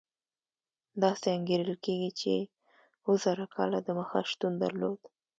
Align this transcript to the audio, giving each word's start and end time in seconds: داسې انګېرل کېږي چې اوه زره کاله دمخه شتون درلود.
داسې 1.03 1.27
انګېرل 1.37 1.73
کېږي 1.85 2.11
چې 2.19 2.33
اوه 3.05 3.17
زره 3.25 3.45
کاله 3.55 3.79
دمخه 3.87 4.19
شتون 4.31 4.53
درلود. 4.63 4.99